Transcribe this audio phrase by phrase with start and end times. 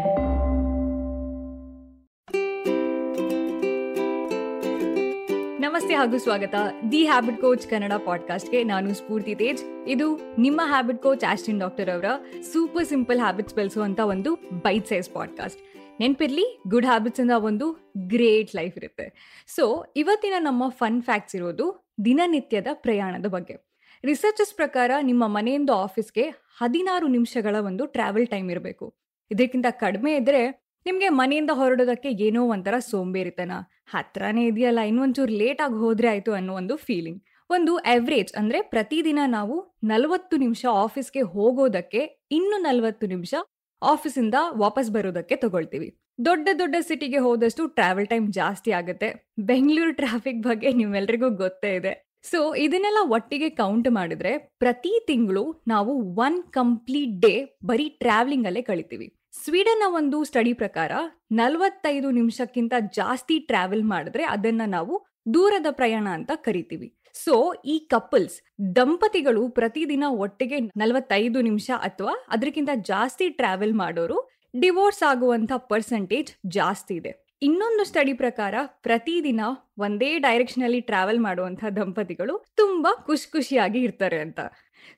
[5.61, 6.55] ನಮಸ್ತೆ ಹಾಗೂ ಸ್ವಾಗತ.
[6.93, 9.89] ದಿ ಹ್ಯಾಬಿಟ್ ಕೋಚ್ ಕನ್ನಡ ಪಾಡ್ಕಾಸ್ಟ್ಗೆ ನಾನು ಸ್ಫೂರ್ತಿ ತೇಜ್.
[9.89, 12.05] ಇದು ನಿಮ್ಮ ಹ್ಯಾಬಿಟ್ ಕೋಚ್ ಆಸ್ಟಿನ್ ಡಾಕ್ಟರ್ ಅವರ
[12.53, 15.61] ಸೂಪರ್ ಸಿಂಪಲ್ ಹ್ಯಾಬಿಟ್ಸ್ ಬೆಳೆಸುವಂತ ಒಂದು ಬೈಟ್ ಸೈಜ್ ಪಾಡ್ಕಾಸ್ಟ್
[16.01, 19.45] ನೆನ್ಪಿರ್ಲಿ ಗುಡ್ ಹ್ಯಾಬಿಟ್ಸ್ ಇಂದ ಒಂದು ಗ್ರೇಟ್ ಲೈಫ್ ಇರುತ್ತೆ.
[19.57, 23.70] ಸೊ ಇವತ್ತಿನ ನಮ್ಮ ಫನ್ ಫ್ಯಾಕ್ಟ್ಸ್ ಇರೋದು ದಿನನಿತ್ಯದ ಪ್ರಯಾಣದ ಬಗ್ಗೆ.
[24.05, 26.25] ರಿಸರ್ಚಸ್ ಪ್ರಕಾರ ನಿಮ್ಮ ಮನೆಯಿಂದ ಆಫೀಸ್ಗೆ
[26.61, 28.87] ಹದಿನಾರು ನಿಮಿಷಗಳ ಒಂದು ಟ್ರಾವೆಲ್ ಟೈಮ್ ಇರಬೇಕು.
[29.31, 30.41] ಇದಕ್ಕಿಂತ ಕಡಿಮೆ ಇದ್ರೆ
[30.87, 33.53] ನಿಮಗೆ ಮನೆಯಿಂದ ಹೊರಡೋದಕ್ಕೆ ಏನೋ ಒಂಥರ ಸೋಂಬೇರಿತನ.
[33.95, 39.57] ಹತ್ರನೇ ಇದೆಯಲ್ಲ, ಇನ್ನೊಂಚೂರು ಲೇಟ್ ಆಗಿ ಹೋದ್ರೆ ಆಯ್ತು ಅನ್ನೋ ಒಂದು ಫೀಲಿಂಗ್ ಒಂದು ಎವ್ರೇಜ್ ಅಂದ್ರೆ ಪ್ರತಿದಿನ ನಾವು
[39.85, 43.35] ನಲವತ್ತು ನಿಮಿಷ ಆಫೀಸ್ಗೆ ಹೋಗೋದಕ್ಕೆ ಇನ್ನು ನಲವತ್ತು ನಿಮಿಷ
[43.83, 45.89] ಆಫೀಸಿಂದ ವಾಪಸ್ ಬರೋದಕ್ಕೆ ತಗೊಳ್ತೀವಿ.
[46.25, 49.09] ದೊಡ್ಡ ದೊಡ್ಡ ಸಿಟಿಗೆ ಹೋದಷ್ಟು ಟ್ರಾವೆಲ್ ಟೈಮ್ ಜಾಸ್ತಿ ಆಗುತ್ತೆ.
[49.39, 51.93] ಬೆಂಗಳೂರು ಟ್ರಾಫಿಕ್ ಬಗ್ಗೆ ನಿಮ್ಮೆಲ್ರಿಗೂ ಗೊತ್ತೇ ಇದೆ.
[52.25, 59.13] ಸೊ ಇದನ್ನೆಲ್ಲ ಒಟ್ಟಿಗೆ ಕೌಂಟ್ ಮಾಡಿದ್ರೆ ಪ್ರತಿ ತಿಂಗಳು ನಾವು ಒನ್ ಕಂಪ್ಲೀಟ್ ಡೇ ಬರೀ ಟ್ರಾವೆಲಿಂಗ್ ಅಲ್ಲೇ ಕಳಿತೀವಿ.
[59.45, 60.93] ಸ್ವೀಡನ್ನ ಒಂದು ಸ್ಟಡಿ ಪ್ರಕಾರ
[61.33, 66.89] ನಲವತ್ತೈದು ನಿಮಿಷಕ್ಕಿಂತ ಜಾಸ್ತಿ ಟ್ರಾವೆಲ್ ಮಾಡಿದ್ರೆ ಅದನ್ನ ನಾವು ದೂರದ ಪ್ರಯಾಣ ಅಂತ ಕರಿತೀವಿ.
[67.15, 68.37] ಸೊ ಈ ಕಪಲ್ಸ್
[68.77, 74.19] ದಂಪತಿಗಳು ಪ್ರತಿದಿನ ಒಟ್ಟಿಗೆ ನಲವತ್ತೈದು ನಿಮಿಷ ಅಥವಾ ಅದಕ್ಕಿಂತ ಜಾಸ್ತಿ ಟ್ರಾವೆಲ್ ಮಾಡೋರು
[74.61, 77.30] ಡಿವೋರ್ಸ್ ಆಗುವಂತ ಪರ್ಸೆಂಟೇಜ್ ಜಾಸ್ತಿ ಇದೆ.
[77.43, 79.41] ಇನ್ನೊಂದು ಸ್ಟಡಿ ಪ್ರಕಾರ ಪ್ರತಿದಿನ
[79.79, 84.41] ಒಂದೇ ಡೈರೆಕ್ಷನ್ ಅಲ್ಲಿ ಟ್ರಾವೆಲ್ ಮಾಡುವಂತ ದಂಪತಿಗಳು ತುಂಬಾ ಖುಷಿ ಖುಷಿಯಾಗಿ ಇರ್ತಾರೆ ಅಂತ.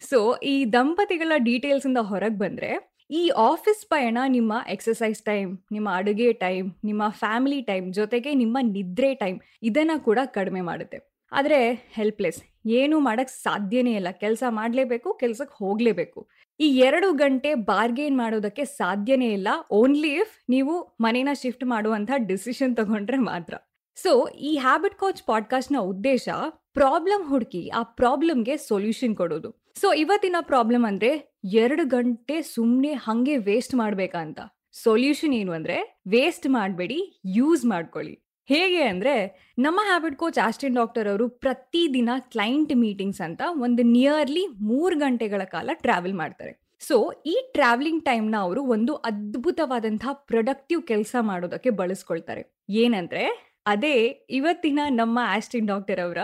[0.00, 6.32] ಸೊ ಈ ದಂಪತಿಗಳ ಡೀಟೇಲ್ಸ್ ಇಂದ ಹೊರಗೆ ಬಂದ್ರೆ, ಈ ಆಫೀಸ್ ಪಯಣ ನಿಮ್ಮ ಎಕ್ಸಸೈಸ್ ಟೈಮ್ ನಿಮ್ಮ ಅಡುಗೆ
[6.32, 11.11] ಟೈಮ್ ನಿಮ್ಮ ಫ್ಯಾಮಿಲಿ ಟೈಮ್ ಜೊತೆಗೆ ನಿಮ್ಮ ನಿದ್ರೆ ಟೈಮ್ ಇದನ್ನ ಕೂಡ ಕಡಿಮೆ ಮಾಡುತ್ತೆ.
[11.32, 14.10] ಆದರೆ ಹೆಲ್ಪ್ಲೆಸ್ ಏನೂ ಮಾಡೋಕ್ಕೆ ಸಾಧ್ಯನೇ ಇಲ್ಲ.
[14.10, 16.28] ಕೆಲಸ ಮಾಡಲೇಬೇಕು ಕೆಲಸಕ್ಕೆ ಹೋಗಲೇಬೇಕು.
[16.60, 19.48] ಈ ಎರಡು ಗಂಟೆ ಬಾರ್ಗೇನ್ ಮಾಡೋದಕ್ಕೆ ಸಾಧ್ಯನೇ ಇಲ್ಲ.
[19.70, 23.54] ಓನ್ಲಿ ಇಫ್ ನೀವು ಮನೇನ ಶಿಫ್ಟ್ ಮಾಡುವಂಥ ಡಿಸಿಷನ್ ತಗೊಂಡ್ರೆ ಮಾತ್ರ.
[23.96, 26.28] ಸೊ ಈ ಹ್ಯಾಬಿಟ್ ಕೋಚ್ ಪಾಡ್ಕಾಸ್ಟ್ನ ಉದ್ದೇಶ
[26.74, 29.50] ಪ್ರಾಬ್ಲಮ್ ಹುಡುಕಿ, ಆ ಪ್ರಾಬ್ಲಮ್ಗೆ ಸೊಲ್ಯೂಷನ್ ಕೊಡೋದು.
[29.80, 34.40] ಸೊ ಇವತ್ತಿನ ಪ್ರಾಬ್ಲಮ್ ಅಂದ್ರೆ ಎರಡು ಗಂಟೆ ಸುಮ್ಮನೆ ಹಂಗೆ ವೇಸ್ಟ್ ಮಾಡ್ಬೇಕಂತ
[34.72, 38.20] ಸೊಲ್ಯೂಷನ್ ಏನು ಅಂದ್ರೆ ವೇಸ್ಟ್ ಮಾಡಬೇಡಿ ಯೂಸ್ ಮಾಡ್ಕೊಳ್ಳಿ.
[38.44, 44.98] ಹೇಗೆ ಅಂದರೆ ನಮ್ಮ ಹ್ಯಾಬಿಟ್ ಕೋಚ್ ಆಸ್ಟಿನ್ ಡಾಕ್ಟರ್ ಅವರು ಪ್ರತಿದಿನ ಕ್ಲೈಂಟ್ ಮೀಟಿಂಗ್ಸ್ ಅಂತ ಒಂದು ನಿಯರ್ಲಿ ಮೂರು
[44.98, 46.62] ಗಂಟೆಗಳ ಕಾಲ ಟ್ರಾವೆಲ್ ಮಾಡ್ತಾರೆ.
[46.78, 52.56] ಸೊ ಈ ಟ್ರಾವೆಲಿಂಗ್ ಟೈಮ್ನ ಅವರು ಒಂದು ಅದ್ಭುತವಾದಂತಹ ಪ್ರೊಡಕ್ಟಿವ್ ಕೆಲಸ ಮಾಡೋದಕ್ಕೆ ಬಳಸ್ಕೊಳ್ತಾರೆ.
[52.70, 56.18] ಏನಂದ್ರೆ, ಅದೇ ಇವತ್ತಿನ ನಮ್ಮ ಆಸ್ಟಿನ್ ಡಾಕ್ಟರ್ ಅವರ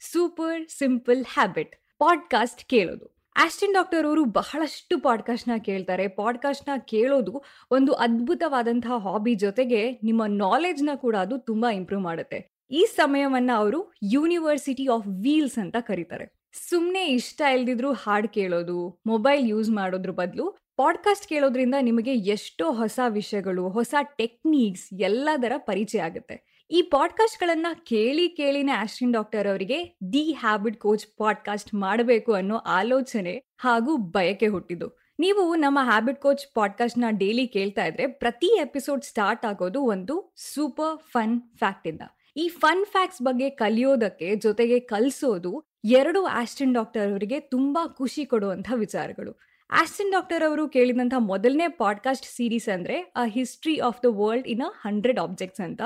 [0.00, 3.13] ಸೂಪರ್ ಸಿಂಪಲ್ ಹ್ಯಾಬಿಟ್ ಪಾಡ್ಕಾಸ್ಟ್ ಕೇಳೋದು.
[3.36, 6.08] ಆಸ್ಟಿನ್ ಡಾಕ್ಟರ್ ಅವರು ಬಹಳಷ್ಟು ಪಾಡ್ಕಾಸ್ಟ್ನ ಕೇಳ್ತಾರೆ.
[6.08, 12.54] ಪಾಡ್ಕಾಸ್ಟ್ನ ಕೇಳೋದು ಒಂದು ಅದ್ಭುತವಾದಂತಹ ಹಾಬಿ ಜೊತೆಗೆ ನಿಮ್ಮ ನಾಲೆಜ್ನ ಕೂಡ ಅದು ತುಂಬ ಇಂಪ್ರೂವ್ ಮಾಡುತ್ತೆ.
[12.70, 16.32] ಈ ಸಮಯವನ್ನ ಅವರು ಯೂನಿವರ್ಸಿಟಿ ಆಫ್ ವೀಲ್ಸ್ ಅಂತ ಕರೀತಾರೆ.
[16.70, 23.68] ಸುಮ್ಮನೆ ಇಷ್ಟ ಇಲ್ದಿದ್ರು ಹಾಡು ಕೇಳೋದು ಮೊಬೈಲ್ ಯೂಸ್ ಮಾಡೋದ್ರ ಬದಲು ಪಾಡ್ಕಾಸ್ಟ್ ಕೇಳೋದ್ರಿಂದ ನಿಮಗೆ ಎಷ್ಟೋ ಹೊಸ ವಿಷಯಗಳು,
[23.68, 26.53] ಹೊಸ ಟೆಕ್ನಿಕ್ಸ್ ಎಲ್ಲದರ ಪರಿಚಯ ಆಗುತ್ತೆ.
[26.70, 33.42] ಈ ಪಾಡ್ಕಾಸ್ಟ್ ಗಳನ್ನ ಕೇಳಿ ಕೇಳಿನೇ ಆಸ್ಟಿನ್ ಡಾಕ್ಟರ್ ಅವರಿಗೆ ದಿ ಹ್ಯಾಬಿಟ್ ಕೋಚ್ ಪಾಡ್ಕಾಸ್ಟ್ ಮಾಡಬೇಕು ಅನ್ನೋ ಆಲೋಚನೆ
[33.58, 34.88] ಹಾಗೂ ಬಯಕೆ ಹುಟ್ಟಿದ್ದು.
[35.18, 41.40] ನೀವು ನಮ್ಮ ಹ್ಯಾಬಿಟ್ ಕೋಚ್ ಪಾಡ್ಕಾಸ್ಟ್ನ ಡೈಲಿ ಕೇಳ್ತಾ ಇದ್ರೆ ಪ್ರತಿ ಎಪಿಸೋಡ್ ಸ್ಟಾರ್ಟ್ ಆಗೋದು ಒಂದು ಸೂಪರ್ ಫನ್
[41.56, 42.00] ಫ್ಯಾಕ್ಟ್ ಇಂದ.
[42.36, 49.40] ಈ ಫನ್ ಫ್ಯಾಕ್ಟ್ಸ್ ಬಗ್ಗೆ ಕಲಿಯೋದಕ್ಕೆ ಜೊತೆಗೆ ಕಲಿಸೋದು ಎರಡು ಆಸ್ಟಿನ್ ಡಾಕ್ಟರ್ ಅವರಿಗೆ ತುಂಬಾ ಖುಷಿ ಕೊಡುವಂಥ ವಿಚಾರಗಳು.
[49.70, 54.72] ಆಸ್ಟಿನ್ ಡಾಕ್ಟರ್ ಅವರು ಕೇಳಿದಂಥ ಮೊದಲನೇ ಪಾಡ್ಕಾಸ್ಟ್ ಸೀರೀಸ್ ಅಂದ್ರೆ a history of the world in a
[54.76, 55.82] hundred objects ಅಂತ.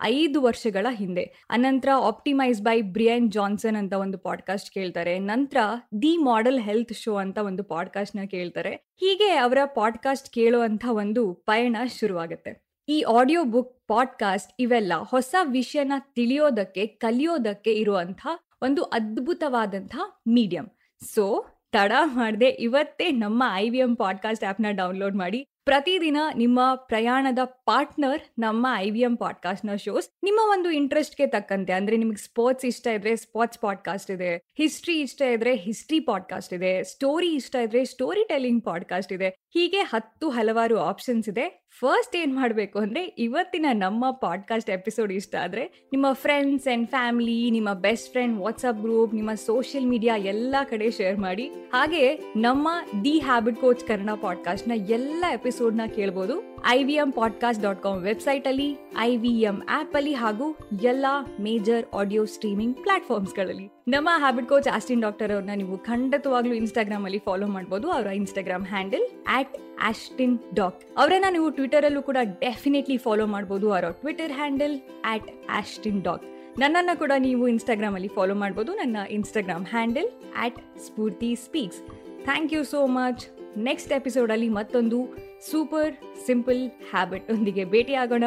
[0.00, 1.46] ಐದು ವರ್ಷಗಳ ಹಿಂದೆ.
[1.50, 5.18] ಅನಂತರ ಆಪ್ಟಿಮೈಸ್ ಬೈ ಬ್ರಿಯನ್ ಜಾನ್ಸನ್ ಅಂತ ಒಂದು ಪಾಡ್ಕಾಸ್ಟ್ ಕೇಳ್ತಾರೆ.
[5.18, 5.56] ನಂತರ
[6.02, 8.70] ದಿ ಮಾಡೆಲ್ ಹೆಲ್ತ್ ಶೋ ಅಂತ ಒಂದು ಪಾಡ್ಕಾಸ್ಟ್ನ ಕೇಳ್ತಾರೆ.
[8.70, 12.72] ಹೀಗೆ ಅವರ ಪಾಡ್ಕಾಸ್ಟ್ ಕೇಳುವಂತ ಒಂದು ಪಯಣ ಶುರುವಾಗುತ್ತೆ.
[12.88, 18.18] ಈ ಆಡಿಯೋ ಬುಕ್ ಪಾಡ್ಕಾಸ್ಟ್ ಇವೆಲ್ಲ ಹೊಸ ವಿಷಯನ ತಿಳಿಯೋದಕ್ಕೆ, ಕಲಿಯೋದಕ್ಕೆ ಇರುವಂತ
[18.62, 19.96] ಒಂದು ಅದ್ಭುತವಾದಂಥ
[20.28, 20.66] ಮೀಡಿಯಂ
[21.14, 25.48] ಸೊ ತಡ ಮಾಡದೆ ಇವತ್ತೇ ನಮ್ಮ ಐ ವಿ ಎಂ ಪಾಡ್ಕಾಸ್ಟ್ ಆ್ಯಪ್ನ ಡೌನ್ಲೋಡ್ ಮಾಡಿ.
[25.64, 31.96] ಪ್ರತಿದಿನ ನಿಮ್ಮ ಪ್ರಯಾಣದ ಪಾರ್ಟ್ನರ್ ನಮ್ಮ ಐ ವಿ ಎಂ ಪಾಡ್ಕಾಸ್ಟ್ನ ಶೋಸ್ ನಿಮ್ಮ ಒಂದು ಇಂಟ್ರೆಸ್ಟ್ಗೆ ತಕ್ಕಂತೆ, ಅಂದ್ರೆ
[31.96, 37.56] ನಿಮಗೆ ಸ್ಪೋರ್ಟ್ಸ್ ಇಷ್ಟ ಇದ್ರೆ ಸ್ಪೋರ್ಟ್ಸ್ ಪಾಡ್ಕಾಸ್ಟ್ ಇದೆ, ಹಿಸ್ಟ್ರಿ ಇಷ್ಟ ಇದ್ರೆ ಹಿಸ್ಟ್ರಿ ಪಾಡ್ಕಾಸ್ಟ್ ಇದೆ, ಸ್ಟೋರಿ ಇಷ್ಟ
[37.56, 41.68] ಇದ್ರೆ ಸ್ಟೋರಿ ಟೆಲ್ಲಿಂಗ್ ಪಾಡ್ಕಾಸ್ಟ್ ಇದೆ ಹೀಗೆ ಹತ್ತು ಹಲವಾರು ಆಪ್ಷನ್ಸ್ ಇದೆ.
[41.78, 47.72] ಫಸ್ಟ್ ಏನ್ ಮಾಡಬೇಕು ಅಂದ್ರೆ, ಇವತ್ತಿನ ನಮ್ಮ ಪಾಡ್ಕಾಸ್ಟ್ ಎಪಿಸೋಡ್ ಇಷ್ಟ ಆದ್ರೆ, ನಿಮ್ಮ ಫ್ರೆಂಡ್ಸ್ ಅಂಡ್ ಫ್ಯಾಮಿಲಿ ನಿಮ್ಮ
[47.72, 51.48] ಬೆಸ್ಟ್ ಫ್ರೆಂಡ್ ವಾಟ್ಸಪ್ ಗ್ರೂಪ್ ನಿಮ್ಮ ಸೋಷಿಯಲ್ ಮೀಡಿಯಾ ಎಲ್ಲ ಕಡೆ ಶೇರ್ ಮಾಡಿ.
[51.48, 52.68] ಹಾಗೆ ನಮ್ಮ
[53.04, 58.48] ದಿ ಹ್ಯಾಬಿಟ್ ಕೋಚ್ ಕನ್ನಡ ಪಾಡ್ಕಾಸ್ಟ್ನ ಎಲ್ಲ ಎಪಿಸೋಡ್ನ ಕೇಳಬಹುದು I V M podcast dot com website
[58.48, 63.70] ಅಲ್ಲಿ ಐ ವಿ ಎಂ ಆಪ್ ಅಲ್ಲಿ ಹಾಗೂ ಎಲ್ಲಾ ಮೇಜರ್ ಆಡಿಯೋ ಸ್ಟ್ರೀಮಿಂಗ್ ಪ್ಲಾಟ್ಫಾರ್ಮ್ಸ್ಗಳಲ್ಲಿ.
[63.88, 69.56] ನಮ್ಮ ಹ್ಯಾಬಿಟ್ ಕೋಚ್ ಆಸ್ಟಿನ್ ಡಾಕ್ಟರ್ ಅವ್ರನ್ನ ನೀವು ಖಂಡಿತವಾಗ್ಲೂ ಇನ್ಸ್ಟಾಗ್ರಾಮಲ್ಲಿ ಫಾಲೋ ಮಾಡಬಹುದು ಅವರ Instagram handle at
[69.82, 76.22] Austin doc ಅವರನ್ನ ನೀವು ಟ್ವಿಟರಲ್ಲೂ ಕೂಡ ಡೆಫಿನೆಟ್ಲಿ ಫಾಲೋ ಮಾಡಬಹುದು ಅವರ Twitter handle at Austin doc
[76.58, 78.74] ನನ್ನನ್ನು ಕೂಡ ನೀವು ಇನ್ಸ್ಟಾಗ್ರಾಮಲ್ಲಿ ಫಾಲೋ ಮಾಡ್ಬೋದು.
[78.74, 81.82] ನನ್ನ Instagram handle at Spoorthi speaks
[82.24, 85.16] thank you so much next ಎಪಿಸೋಡಲ್ಲಿ ಮತ್ತೊಂದು
[85.50, 85.94] ಸೂಪರ್
[86.26, 88.24] ಸಿಂಪಲ್ ಹ್ಯಾಬಿಟ್ ಒಂದಿಗೆ ಭೇಟಿಯಾಗೋಣ.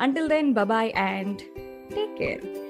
[0.00, 1.38] Until then bye bye and
[1.90, 2.69] take care